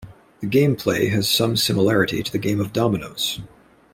[0.39, 3.39] The game play has some similarity to the game of dominoes.